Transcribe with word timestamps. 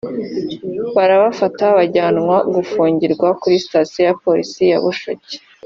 barabafata 0.95 1.65
bajyanwa 1.77 2.37
gufungirwa 2.53 3.27
kuri 3.41 3.55
Sitasiyo 3.63 4.01
ya 4.09 4.17
Polisi 4.23 4.61
ya 4.71 4.77
Bushoki 4.83 5.35